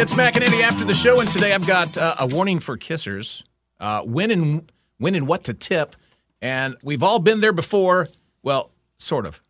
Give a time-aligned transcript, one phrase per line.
[0.00, 2.78] It's Mac and Andy after the show, and today I've got uh, a warning for
[2.78, 3.44] kissers.
[3.78, 5.94] Uh, when and when and what to tip,
[6.40, 8.08] and we've all been there before.
[8.42, 9.42] Well, sort of.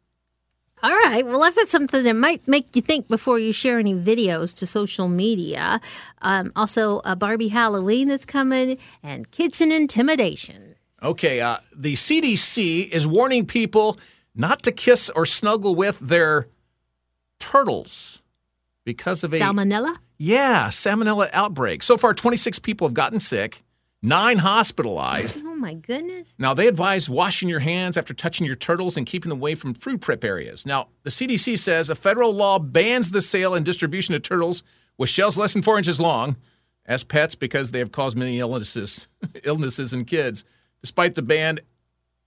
[0.83, 1.25] All right.
[1.25, 4.67] Well, I've got something that might make you think before you share any videos to
[4.67, 5.81] social media.
[6.21, 10.75] Um, also, a Barbie Halloween that's coming and kitchen intimidation.
[11.01, 14.01] Okay, uh, the CDC is warning people
[14.35, 16.49] not to kiss or snuggle with their
[17.39, 18.21] turtles
[18.85, 19.99] because of a Salmonella?
[20.21, 21.83] Yeah salmonella outbreak.
[21.83, 23.63] So far, 26 people have gotten sick,
[24.03, 25.43] nine hospitalized.
[25.45, 26.37] Oh, my goodness.
[26.39, 29.75] Now, they advise washing your hands after touching your turtles and keeping them away from
[29.75, 30.67] food prep areas.
[30.67, 34.63] Now, the CDC says a federal law bans the sale and distribution of turtles
[34.99, 36.37] with shells less than four inches long
[36.85, 39.09] as pets because they have caused many illnesses,
[39.45, 40.45] illnesses in kids.
[40.83, 41.61] Despite the ban,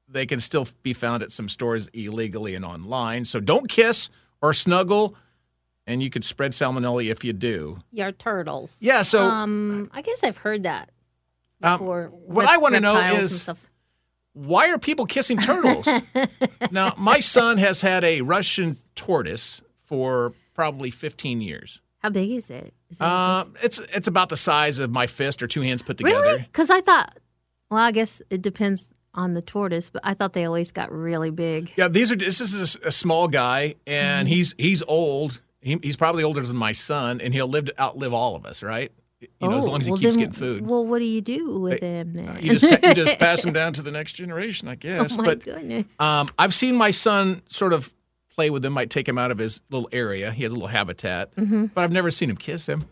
[0.07, 3.25] they can still be found at some stores illegally and online.
[3.25, 4.09] So don't kiss
[4.41, 5.15] or snuggle,
[5.87, 7.81] and you could spread salmonella if you do.
[7.91, 8.77] Your turtles.
[8.79, 10.89] Yeah, so Um, I guess I've heard that
[11.61, 13.49] Um, what I wanna know is-
[14.33, 15.87] why are people kissing turtles?
[16.71, 21.81] now, my son has had a Russian tortoise for probably 15 years.
[21.99, 22.73] How big is it?
[22.89, 25.97] Is it Uh, it's it's about the size of my fist or two hands put
[25.97, 26.19] together.
[26.19, 26.41] really?
[26.41, 27.17] Because I thought,
[27.69, 31.29] well, I guess it depends on the tortoise, but I thought they always got really
[31.29, 31.71] big.
[31.77, 32.15] Yeah, these are.
[32.15, 34.33] This is a, a small guy, and Mm-hmm.
[34.35, 35.41] he's he's old.
[35.63, 38.61] He, he's probably older than my son, and he'll live to outlive all of us,
[38.61, 38.91] right?
[39.21, 40.67] You know, as Oh, long as he well, keeps then- getting food.
[40.67, 42.13] Well, what do you do with him?
[42.13, 42.37] then?
[42.41, 45.13] You just you just pass him down to the next generation, I guess.
[45.13, 45.85] oh my but goodness.
[45.99, 47.93] Um, I've seen my son sort of
[48.35, 48.73] play with him.
[48.73, 50.31] Might take him out of his little area.
[50.31, 51.67] He has a little habitat, Mm-hmm.
[51.67, 52.83] but I've never seen him kiss him.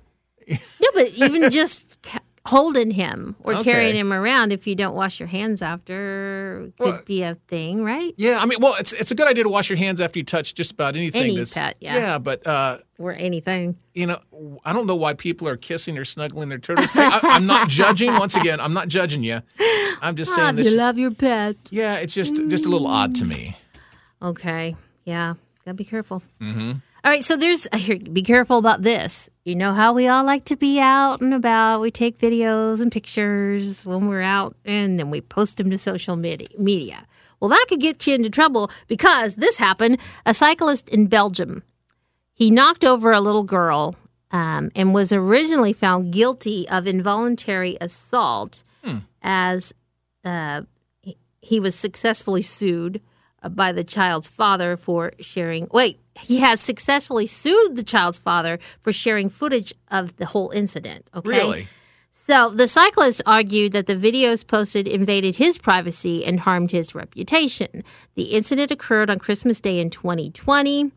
[0.47, 2.01] No, but even just
[2.47, 3.63] holding him or Okay.
[3.71, 7.83] carrying him around if you don't wash your hands after could Well- be a thing,
[7.83, 8.13] right?
[8.17, 10.25] Yeah, I mean, well, it's it's a good idea to wash your hands after you
[10.25, 11.21] touch just about anything.
[11.37, 11.95] Any pet, yeah.
[11.95, 13.77] Yeah, but uh, Or anything.
[13.93, 14.19] you know,
[14.65, 16.87] I don't know why people are kissing or snuggling their turtles.
[16.95, 18.11] I, I'm not judging.
[18.17, 19.41] Once again, I'm not judging you.
[20.01, 20.71] I'm just saying Love, this.
[20.71, 21.55] you love your pet.
[21.69, 23.55] yeah, it's just just a little odd to me.
[24.21, 24.75] Okay.
[25.05, 25.35] Yeah.
[25.63, 26.23] Gotta be careful.
[26.41, 26.71] Mm-hmm.
[27.05, 27.23] Right.
[27.23, 29.29] So there's, here, be careful about this.
[29.45, 31.81] You know how we all like to be out and about.
[31.81, 36.15] We take videos and pictures when we're out and then we post them to social
[36.15, 37.05] media.
[37.39, 39.97] Well, that could get you into trouble because this happened.
[40.27, 41.63] A cyclist in Belgium,
[42.33, 43.95] he knocked over a little girl
[44.29, 48.63] um, and was originally found guilty of involuntary assault
[49.23, 49.73] as
[50.23, 50.61] uh,
[51.41, 53.01] he- was successfully sued
[53.49, 55.67] by the child's father for sharing.
[55.71, 61.09] Wait, he has successfully sued the child's father for sharing footage of the whole incident.
[61.15, 61.29] Okay.
[61.29, 61.67] Really?
[62.11, 67.83] So the cyclist argued that the videos posted invaded his privacy and harmed his reputation.
[68.15, 70.91] The incident occurred on Christmas Day in 2020.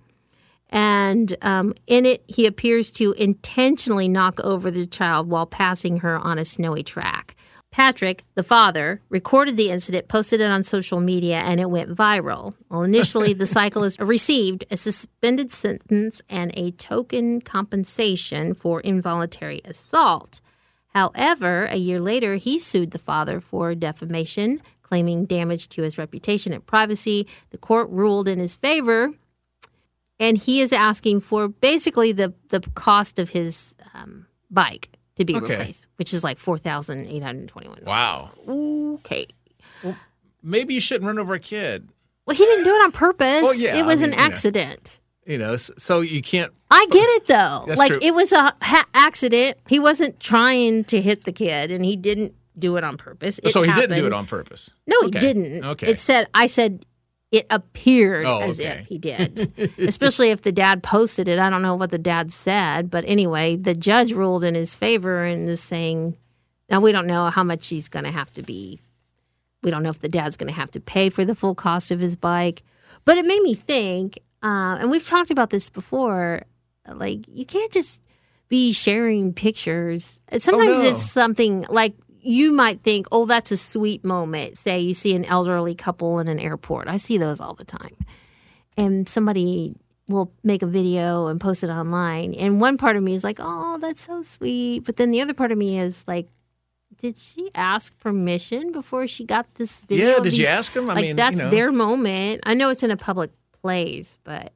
[0.70, 6.18] And um, in it, he appears to intentionally knock over the child while passing her
[6.18, 7.36] on a snowy track.
[7.74, 12.54] Patrick, the father, recorded the incident, posted it on social media, and it went viral.
[12.68, 20.40] Well, initially, the cyclist received a suspended sentence and a token compensation for involuntary assault.
[20.94, 26.52] However, a year later, he sued the father for defamation, claiming damage to his reputation
[26.52, 27.26] and privacy.
[27.50, 29.14] The court ruled in his favor,
[30.20, 35.36] and he is asking for basically the, the cost of his um, bike to be
[35.36, 35.56] Okay.
[35.58, 37.82] replaced, which is like four thousand eight hundred twenty-one.
[37.84, 38.30] Wow.
[38.48, 39.26] Okay.
[40.42, 41.88] Maybe you shouldn't run over a kid.
[42.26, 43.42] Well, he didn't do it on purpose.
[43.42, 44.24] Well, yeah, it was I mean, an you know.
[44.32, 45.00] accident.
[45.26, 46.52] You know, so you can't.
[46.70, 47.64] I get it though.
[47.66, 47.98] That's like true.
[48.02, 49.56] it was a ha- accident.
[49.68, 53.40] He wasn't trying to hit the kid, and he didn't do it on purpose.
[53.42, 54.68] It so he didn't do it on purpose.
[54.86, 55.64] No, he didn't.
[55.64, 55.86] Okay.
[55.88, 56.84] It said I said
[57.36, 58.70] it appeared Oh, as okay.
[58.80, 59.52] if he did.
[59.78, 61.38] Especially if the dad posted it.
[61.38, 65.24] I don't know what the dad said, but anyway, the judge ruled in his favor
[65.24, 66.16] and is saying
[66.70, 68.80] now we don't know how much he's going to have to be
[69.64, 71.90] we don't know if the dad's going to have to pay for the full cost
[71.90, 72.62] of his bike.
[73.06, 76.42] But it made me think, uh, and we've talked about this before,
[76.86, 78.04] like you can't just
[78.48, 80.20] be sharing pictures.
[80.38, 80.88] Sometimes no.
[80.90, 84.56] it's something like you might think, oh, that's a sweet moment.
[84.56, 86.88] Say you see an elderly couple in an airport.
[86.88, 87.94] I see those all the time.
[88.76, 89.76] And somebody
[90.08, 92.34] will make a video and post it online.
[92.34, 94.84] And one part of me is like, oh, that's so sweet.
[94.84, 96.28] But then the other part of me is like,
[96.96, 100.10] did she ask permission before she got this video?
[100.10, 100.88] Yeah, did you ask him?
[100.90, 101.50] I like mean, that's you know.
[101.50, 102.40] their moment.
[102.44, 104.52] I know it's in a public place, but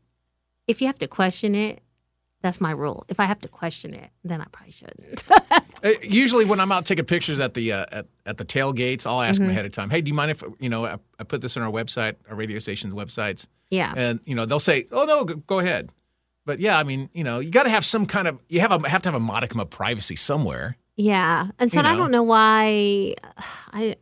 [0.66, 1.80] if you have to question it,
[2.43, 3.05] that's my rule.
[3.08, 5.25] If I have to question it, then I probably shouldn't.
[5.81, 9.20] Uh, Usually, when I'm out taking pictures at the uh, at, at the tailgates, I'll
[9.23, 9.44] ask Mm-hmm.
[9.44, 9.90] them ahead of time.
[9.90, 12.35] Hey, do you mind if you know I, I put this on our website, our
[12.35, 13.46] radio station's websites?
[13.70, 13.94] yeah.
[13.96, 15.90] And you know they'll say, "Oh no, go, go ahead."
[16.44, 18.73] but yeah, I mean, you know, you got to have some kind of you have
[18.73, 20.76] a have to have a modicum of privacy somewhere.
[20.96, 23.14] Yeah, and so You I don't know why.
[23.73, 23.94] I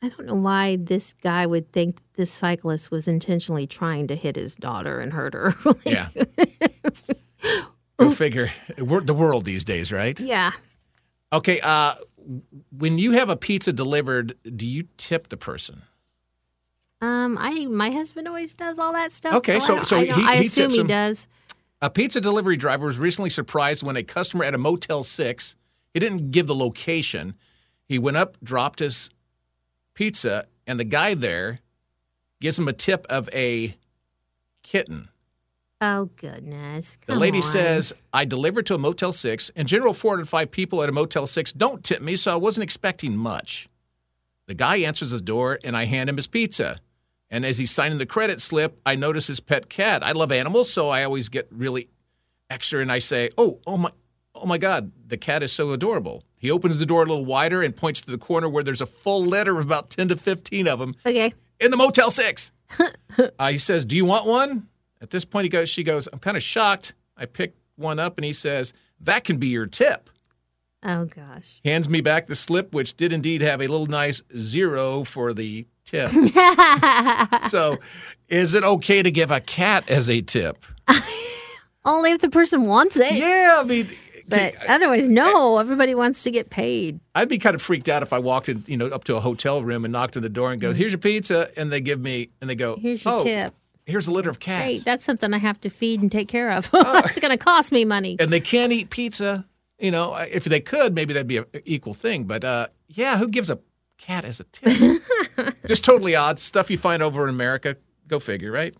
[0.00, 4.36] I don't know why this guy would think this cyclist was intentionally trying to hit
[4.36, 5.52] his daughter and hurt her.
[5.84, 6.08] Yeah.
[8.00, 8.50] Go figure.
[8.78, 10.18] We're the world these days, right?
[10.18, 10.52] yeah.
[11.32, 11.60] Okay.
[11.62, 11.94] Uh,
[12.76, 15.82] when you have a pizza delivered, do you tip the person?
[17.00, 19.34] Um, I my husband always does all that stuff.
[19.36, 20.86] Okay, I so- don't- so I, he- I he assume he him.
[20.86, 21.28] does.
[21.82, 25.56] A pizza delivery driver was recently surprised when a customer at a Motel 6,
[25.94, 27.34] he didn't give the location.
[27.88, 29.08] He went up, dropped his
[29.94, 31.60] pizza, and the guy there
[32.40, 33.76] gives him a tip of a
[34.62, 35.08] kitten.
[35.80, 36.98] Oh goodness!
[37.06, 37.42] The lady on.
[37.42, 39.48] says, I delivered to a Motel 6.
[39.50, 42.32] In general, four out of five people at a Motel 6 don't tip me, so
[42.32, 43.66] I wasn't expecting much.
[44.46, 46.80] The guy answers the door, and I hand him his pizza.
[47.30, 50.04] And as he's signing the credit slip, I notice his pet cat.
[50.04, 51.88] I love animals, so I always get really
[52.50, 53.90] extra, and I say, "Oh, oh my,
[54.34, 57.62] oh my God, the cat is so adorable." He opens the door a little wider
[57.62, 60.66] and points to the corner where there's a full litter of about ten to fifteen
[60.68, 61.32] of them Okay.
[61.58, 62.50] in the Motel 6.
[63.38, 64.66] uh, he says, Do you want one?
[65.00, 66.94] At this point, he goes, she goes, I'm kind of shocked.
[67.16, 70.10] I pick one up and he says, That can be your tip.
[70.82, 71.60] Oh gosh.
[71.64, 75.66] Hands me back the slip, which did indeed have a little nice zero for the
[75.84, 76.08] tip.
[77.42, 77.78] so,
[78.28, 80.64] is it okay to give a cat as a tip?
[81.84, 83.12] Only if the person wants it.
[83.12, 83.88] Yeah, I mean,
[84.28, 85.58] But otherwise, no.
[85.58, 87.00] Everybody wants to get paid.
[87.14, 89.20] I'd be kind of freaked out if I walked in, you know, up to a
[89.20, 90.78] hotel room and knocked on the door and goes, mm.
[90.78, 93.54] "Here's your pizza," and they give me, and they go, Here's your "Oh, tip.
[93.86, 94.84] Here's a litter of cats." Great.
[94.84, 96.70] That's something I have to feed and take care of.
[96.74, 97.02] Oh.
[97.04, 98.16] it's going to cost me money.
[98.20, 99.46] and they can't eat pizza.
[99.78, 102.24] You know, if they could, maybe that'd be an equal thing.
[102.24, 103.58] But uh, yeah, who gives a
[103.98, 105.02] cat as a tip?
[105.66, 107.76] Just totally odd stuff you find over in America.
[108.06, 108.74] Go figure, right?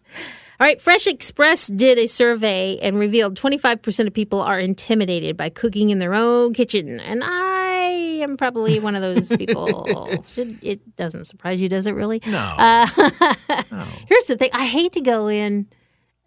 [0.58, 5.48] All right, Fresh Express did a survey and revealed 25% of people are intimidated by
[5.48, 7.00] cooking in their own kitchen.
[7.00, 7.69] And I
[8.22, 10.22] am probably one of those people.
[10.26, 12.20] Should, it doesn't surprise you, does it really?
[12.26, 12.54] No.
[12.58, 12.86] Uh,
[14.08, 15.68] Here's the thing I hate to go in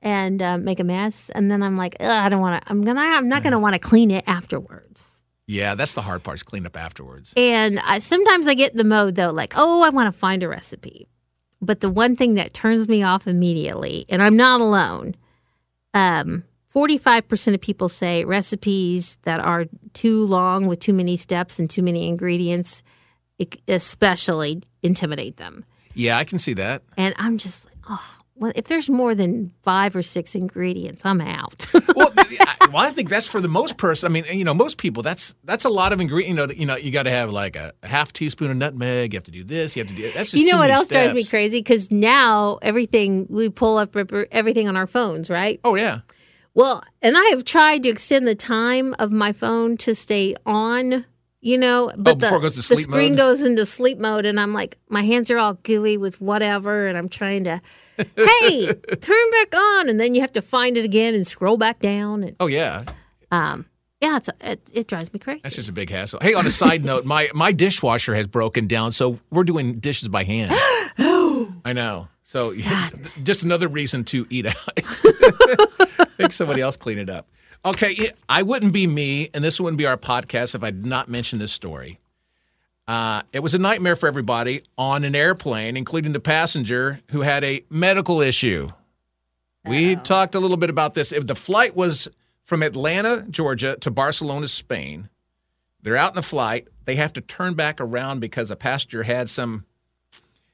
[0.01, 1.29] and uh, make a mess.
[1.29, 3.59] And then I'm like, I don't want to, I'm going to, I'm not going to
[3.59, 5.23] want to clean it afterwards.
[5.47, 7.33] yeah, that's the hard part is clean up afterwards.
[7.37, 10.43] And I, sometimes I get in the mode though, like, oh, I want to find
[10.43, 11.07] a recipe.
[11.61, 15.15] But the one thing that turns me off immediately, and I'm not alone,
[15.93, 16.43] um,
[16.73, 21.83] 45% of people say recipes that are too long with too many steps and too
[21.83, 22.83] many ingredients,
[23.67, 25.65] especially intimidate them.
[25.93, 26.81] Yeah, I can see that.
[26.97, 31.21] And I'm just like, oh, well, if there's more than five or six ingredients, I'm
[31.21, 31.55] out.
[31.95, 34.07] Well, I, well, I think that's for the most person.
[34.07, 35.03] I mean, you know, most people.
[35.03, 36.29] That's that's a lot of ingredient.
[36.29, 39.13] You know, you know, you got to have like a, half teaspoon of nutmeg.
[39.13, 39.75] You have to do this.
[39.75, 40.11] You have to do.
[40.11, 41.59] That's just you know what else drives me crazy?
[41.59, 43.95] Because now everything, we pull up
[44.31, 45.59] everything on our phones, right?
[45.63, 45.99] Oh yeah.
[46.55, 51.05] Well, and I have tried to extend the time of my phone to stay on,
[51.41, 53.17] you know, but Oh, before the, it goes to the screen mode?
[53.17, 56.95] goes into sleep mode, and I'm like, my hands are all gooey with whatever, and
[56.97, 57.59] I'm trying to,
[57.97, 58.67] hey,
[59.01, 62.23] turn back on, and then you have to find it again and scroll back down,
[62.23, 62.83] and Oh yeah.
[63.31, 63.65] Um,
[63.99, 65.39] yeah, it's it, it drives me crazy.
[65.43, 66.19] That's just a big hassle.
[66.21, 70.07] Hey, on a side note, my my dishwasher has broken down, so we're doing dishes
[70.09, 70.51] by hand.
[70.99, 71.51] Oh.
[71.65, 72.09] I know.
[72.21, 72.53] So
[73.23, 74.55] just another reason to eat out.
[76.19, 77.27] Make somebody else clean it up.
[77.65, 81.07] Okay, I wouldn't be me, and this wouldn't be our podcast if I did not
[81.07, 81.99] mention this story.
[82.87, 87.43] Uh, it was a nightmare for everybody on an airplane, including the passenger who had
[87.43, 88.69] a medical issue.
[89.65, 91.13] We talked a little bit about this.
[91.13, 92.09] If the flight was
[92.43, 95.07] from Atlanta, Georgia to Barcelona, Spain,
[95.81, 96.67] they're out in the flight.
[96.83, 99.65] They have to turn back around because a passenger had some,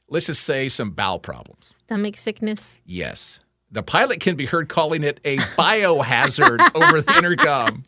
[0.08, 1.84] let's just say, some bowel problems.
[1.88, 2.82] Stomach sickness.
[2.86, 3.42] Yes.
[3.72, 7.84] The pilot can be heard calling it a biohazard over the intercom,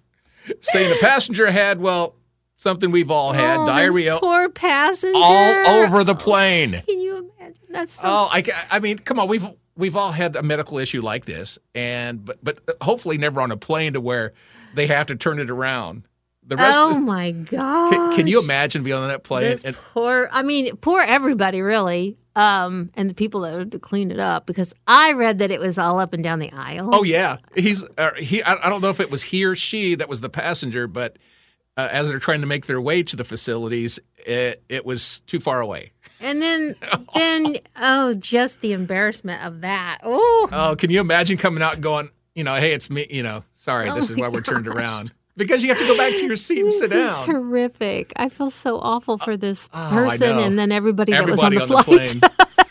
[0.59, 2.15] saying the passenger had, well,
[2.55, 5.17] something we've all had, oh, diarrhea poor passenger.
[5.17, 6.81] all over the plane.
[6.87, 7.57] Can you imagine?
[7.69, 9.45] That's so Oh, I, I mean, come on, we've
[9.75, 13.51] we've all had a medical issue like this, and but but uh, hopefully never on
[13.51, 14.31] a plane to where
[14.75, 16.03] they have to turn it around.
[16.43, 17.91] The rest, Oh my god!
[17.91, 19.43] can, can you imagine being on that plane?
[19.51, 20.27] This And, poor.
[20.31, 24.45] I mean, poor everybody, really, um, and the people that had to clean it up
[24.45, 26.89] because I read that it was all up and down the aisle.
[26.93, 28.41] oh yeah, he's uh, he.
[28.43, 31.17] I, I don't know if it was he or she that was the passenger, but
[31.77, 35.39] uh, as they're trying to make their way to the facilities, it, it was too
[35.39, 35.91] far away.
[36.19, 36.75] And then,
[37.15, 39.99] then, oh, just the embarrassment of that.
[40.03, 43.07] Oh, Oh, can you imagine coming out and going, you know, hey, it's me.
[43.09, 45.97] You know, sorry, Oh this is why we're turned around because you have to go
[45.97, 46.99] back to your seat and sit down.
[46.99, 48.13] this is horrific.
[48.15, 51.77] I feel so awful for this Oh, person and then everybody, everybody that was on
[51.77, 52.15] the flight.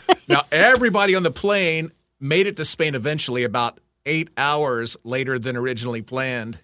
[0.07, 0.17] plane.
[0.29, 3.43] now, everybody on the plane made it to Spain eventually.
[3.43, 6.59] About eight hours later than originally planned.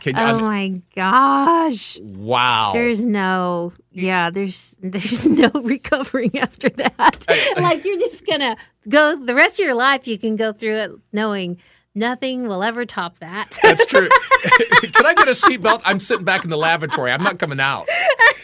[0.00, 1.98] Can you, Oh my gosh.
[2.00, 2.70] wow.
[2.74, 7.24] There's no yeah, there's there's no recovering after that.
[7.58, 8.56] like you're just gonna
[8.88, 11.58] go the rest of your life you can go through it knowing
[11.94, 13.58] nothing will ever top that.
[13.62, 14.08] That's true.
[14.92, 15.82] Can I get a seatbelt?
[15.84, 17.10] I'm sitting back in the lavatory.
[17.12, 17.86] I'm not coming out.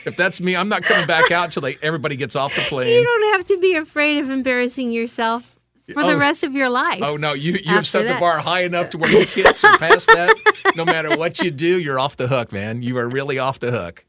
[0.07, 2.93] If that's me, I'm not coming back out until they, everybody gets off the plane.
[2.93, 5.59] you don't have to be afraid of embarrassing yourself
[5.93, 6.19] for the Oh.
[6.19, 7.01] rest of your life.
[7.03, 10.07] Oh no, you you have set the bar high enough to where you can't surpass
[10.07, 10.35] that.
[10.77, 12.83] No matter what you do, you're off the hook, man.
[12.83, 14.07] You are really off the hook.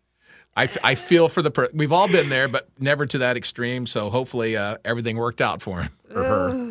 [0.56, 3.86] I, I feel for the per- we've all been there, but never to that extreme.
[3.88, 6.71] So hopefully uh, everything worked out for him or her.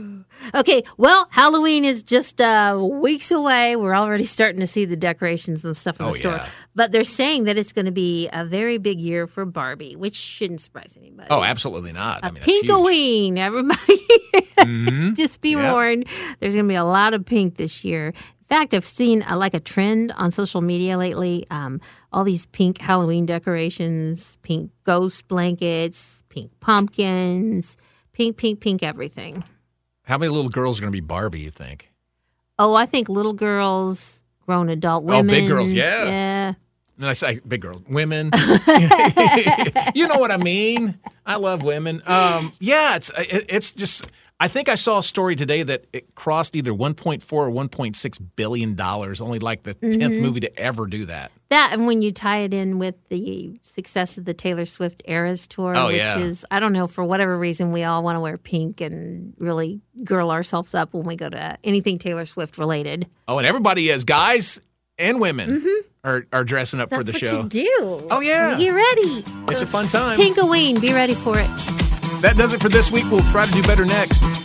[0.54, 3.76] Okay, well, Halloween is just uh, weeks away.
[3.76, 6.32] We're already starting to see the decorations and stuff in the Oh, store.
[6.32, 6.48] yeah.
[6.74, 10.14] But they're saying that it's going to be a very big year for Barbie, which
[10.16, 11.28] shouldn't surprise anybody.
[11.30, 12.20] Oh, absolutely not.
[12.24, 12.42] I mean.
[12.42, 15.14] Pinkoween, everybody.
[15.14, 15.72] Just be Yep.
[15.72, 16.06] warned.
[16.38, 18.08] There's going to be a lot of pink this year.
[18.08, 21.44] In fact, I've seen uh, like a trend on social media lately.
[21.50, 21.80] Um,
[22.12, 27.76] all these pink Halloween decorations, pink ghost blankets, pink pumpkins,
[28.12, 29.44] pink, pink, pink everything.
[30.10, 31.38] How many little girls are going to be Barbie?
[31.38, 31.92] You think?
[32.58, 35.30] Oh, I think little girls, grown adult women.
[35.30, 36.04] Oh, big girls, yeah.
[36.04, 36.52] Yeah.
[36.98, 38.30] And I say big girls, women.
[39.94, 40.98] you know what I mean?
[41.24, 42.02] I love women.
[42.06, 44.04] Um, yeah, it's it, it's just.
[44.42, 48.74] I think I saw a story today that it crossed either 1.4 or 1.6 billion
[48.74, 49.20] dollars.
[49.20, 50.22] Only like the 10th Mm-hmm.
[50.22, 51.30] movie to ever do that.
[51.50, 55.46] That and when you tie it in with the success of the Taylor Swift Eras
[55.46, 56.18] tour, Oh, which yeah.
[56.18, 59.80] is I don't know for whatever reason we all want to wear pink and really
[60.04, 63.08] girl ourselves up when we go to anything Taylor Swift related.
[63.28, 64.58] Oh, and everybody is guys
[64.98, 65.62] and women
[66.02, 67.02] are, are dressing up Mm-hmm.
[67.04, 67.42] That's for the show.
[67.42, 68.08] you do.
[68.10, 68.56] Oh, yeah.
[68.58, 69.24] get ready.
[69.52, 70.18] It's a fun time.
[70.18, 71.79] Pinkoween, be ready for it.
[72.20, 73.04] That does it for this week.
[73.10, 74.39] We'll try to do better next.